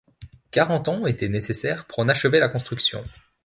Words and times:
Quarante 0.49 0.89
ans 0.89 1.03
ont 1.03 1.05
été 1.05 1.29
nécessaires 1.29 1.85
pour 1.85 1.99
en 1.99 2.07
achever 2.07 2.39
la 2.39 2.49
construction. 2.49 3.05